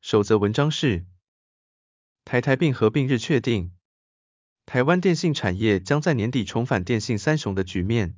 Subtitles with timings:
[0.00, 1.04] 首则文章是：
[2.24, 3.72] 台台并合并日确定，
[4.64, 8.14] 台湾电信产业将在年底重返电信三雄的局面。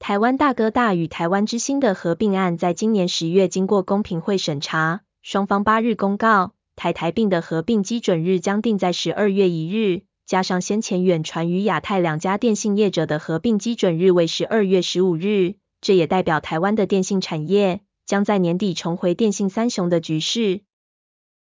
[0.00, 10.02] 台湾大哥大与台湾之星的合并案在今年十月经过公平会审查，双方八日公告，台台并的合并基准日将定在十二月一日。
[10.26, 20.62] 加上先前远传与亚太两家电信业者的合并基准日为十二月十五日，这也代表台湾的电信产业将在年底重回电信三雄的局势。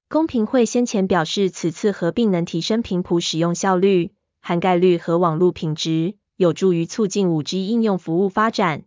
[0.09, 8.85] 公平会先前表示，此次合并能提升频谱使用效率、涵盖率和网络品质，有助于促进五 G 应用服务发展。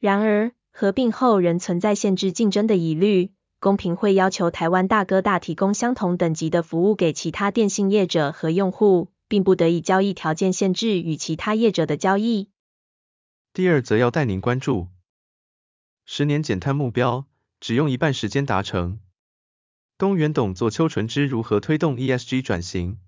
[0.00, 3.30] 然而，合并后仍存在限制竞争的疑虑。
[3.60, 12.50] 公平会要求台湾大哥大提供相同等级的服务给其他电信业者和用户，并不得以交易条件限制与其他业者的交易。
[13.54, 14.88] 第二则要带您关注，
[16.06, 17.26] 十年减碳目标
[17.60, 19.00] 只用一半时间达成。
[19.96, 22.98] 东元董座邱纯之如何推动 ESG 转型？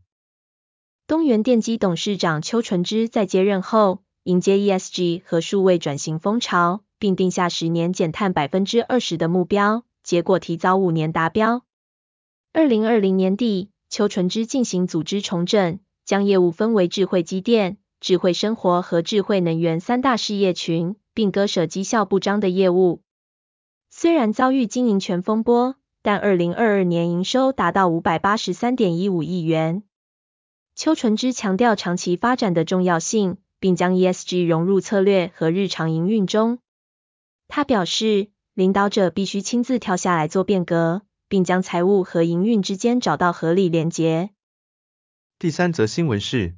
[1.07, 9.85] 东元电机董事长邱纯之在接任后，迎接 ESG 和数位转型风潮，并定下十年减碳百分之二十的目标。
[10.03, 11.65] 结果提早五年达标。
[12.53, 23.03] 二零二零年底，邱纯之进行组织重整，将业务分为智慧机电、智慧生活和智慧能源三大事业群，并割舍绩效不彰的业务。
[23.91, 29.83] 虽然遭遇经营权风波，但二零二二年营收达到五百八十三点一五亿元。
[30.77, 36.61] 邱纯之强调长期发展的重要性，并将 ESG 融入策略和日常营运中。
[37.49, 44.31] 他表示，领导者必须亲自跳下来做变革，并将财务和营运之间找到合理连结。
[45.41, 46.55] 第三则新闻是，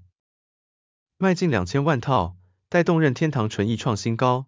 [1.20, 2.36] 卖近两千万套，
[2.68, 4.46] 带动任天堂纯益创新高。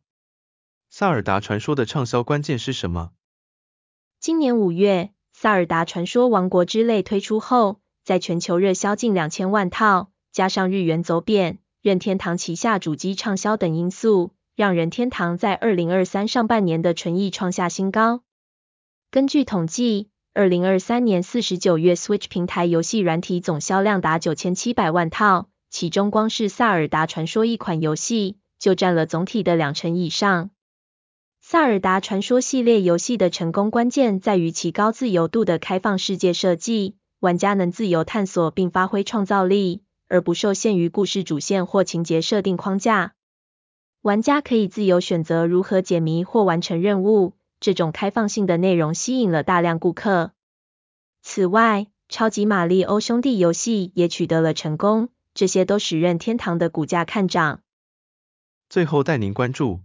[0.89, 3.11] 萨尔达传说的畅销关键是什么？
[4.21, 14.31] 今年五月，萨尔达传说王国之泪推出后，在全球热销近两千万套，加上日元走贬、任天堂旗下主机畅销等因素。
[14.55, 18.23] 让任天堂在二零二三上半年的纯益创下新高。
[19.11, 30.47] 根据统计，二零二三年四十九月，Switch 平台游戏软体总销量达九千七百万套，其中光是《萨尔达传说》一款游戏就占了总体的两成以上。
[31.41, 43.15] 《萨尔达传说》系列游戏的成功关键在于其高自由度的开放世界设计，玩家能自由探索并发挥创造力，而不受限于故事主线或情节设定框架。
[44.03, 50.33] 玩家可以自由选择如何解谜或完成任务，这种开放性的内容吸引了大量顾客。
[51.23, 57.63] 此外，超级玛丽欧兄弟游戏也取得了成功，这些都使任天堂的股价看涨。
[58.69, 59.81] 最后带您关注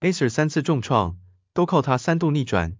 [0.00, 1.18] ，Acer 三次重创，
[1.52, 2.76] 都靠它三度逆转。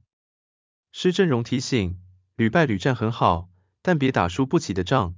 [0.93, 1.99] 施振荣提醒，
[2.37, 3.49] 屡败屡战很好，
[3.83, 5.15] 但别打输不起的仗。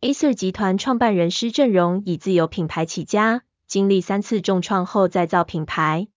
[0.00, 3.42] Acer 集团创办人施振荣以自有品牌起家。
[3.66, 6.08] 经历三次重创后再造品牌，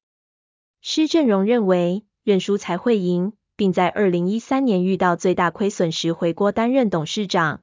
[0.80, 7.62] 施振荣认为认输才会赢，并在二零一三年遇到最大亏损时回国担任董事长。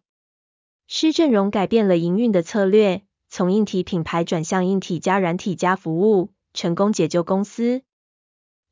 [1.01, 7.83] 施振荣改变了营运的策略，从硬体品牌转向硬体加软体加服务，成功解救公司。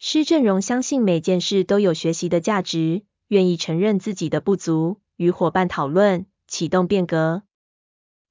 [0.00, 7.44] 施振荣相信每件事都有学习的价值，愿意承认自己的不足，与伙伴讨论，启动变革。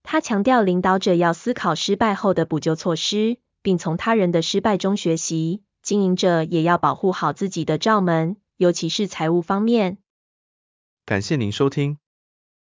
[0.04, 5.64] 他强调，领导者要思考失败后的补救措施，并从他人的失败中学习。
[5.82, 10.00] 经营者也要保护好自己的罩门，尤其是财务方面。
[11.06, 11.98] 感谢您收听，